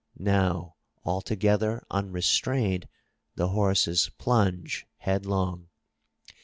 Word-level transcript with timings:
Now 0.17 0.77
altogether 1.05 1.85
unrestrained, 1.91 2.87
the 3.35 3.49
horses 3.49 4.09
plunge 4.17 4.87
headlong. 4.97 5.67